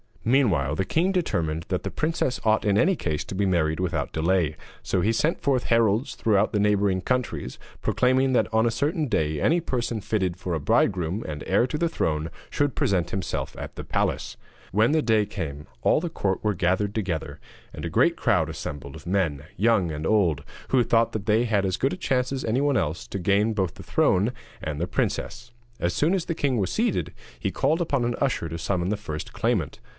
Meanwhile 0.23 0.75
the 0.75 0.85
king 0.85 1.11
determined 1.11 1.65
that 1.69 1.81
the 1.81 1.91
princess 1.91 2.39
ought 2.43 2.63
in 2.65 2.77
any 2.77 2.95
case 2.95 3.23
to 3.25 3.35
be 3.35 3.45
married 3.45 3.79
without 3.79 4.11
delay, 4.13 4.55
so 4.83 5.01
he 5.01 5.11
sent 5.11 5.41
forth 5.41 5.65
heralds 5.65 6.13
throughout 6.13 6.51
the 6.53 6.59
neighbouring 6.59 7.01
countries, 7.01 7.57
proclaiming 7.81 8.33
that 8.33 8.51
on 8.53 8.65
a 8.67 8.71
certain 8.71 9.07
day 9.07 9.39
any 9.41 9.59
person 9.59 9.99
fitted 10.01 10.37
for 10.37 10.53
a 10.53 10.59
bridegroom 10.59 11.23
and 11.27 11.43
heir 11.47 11.65
to 11.67 11.77
the 11.77 11.89
throne 11.89 12.29
should 12.51 12.75
present 12.75 13.09
himself 13.09 13.55
at 13.57 13.75
the 13.75 13.83
palace. 13.83 14.37
When 14.71 14.91
the 14.91 15.01
day 15.01 15.25
came, 15.25 15.65
all 15.81 15.99
the 15.99 16.09
court 16.09 16.43
were 16.43 16.55
gathered 16.55 16.93
together, 16.95 17.39
and 17.73 17.83
a 17.83 17.89
great 17.89 18.15
crowd 18.15 18.47
assembled 18.47 18.95
of 18.95 19.07
men, 19.07 19.45
young 19.57 19.91
and 19.91 20.05
old, 20.05 20.43
who 20.69 20.83
thought 20.83 21.13
that 21.13 21.25
they 21.25 21.45
had 21.45 21.65
as 21.65 21.77
good 21.77 21.93
a 21.93 21.97
chance 21.97 22.31
as 22.31 22.43
anyone 22.45 22.77
else 22.77 23.07
to 23.07 23.19
gain 23.19 23.53
both 23.53 23.73
the 23.73 23.83
throne 23.83 24.33
and 24.63 24.79
the 24.79 24.87
princess. 24.87 25.51
As 25.79 25.93
soon 25.95 26.13
as 26.13 26.25
the 26.25 26.35
king 26.35 26.57
was 26.57 26.71
seated, 26.71 27.11
he 27.39 27.51
called 27.51 27.81
upon 27.81 28.05
an 28.05 28.15
usher 28.21 28.47
to 28.49 28.57
summon 28.59 28.89
the 28.89 28.97
first 28.97 29.33
claimant. 29.33 29.79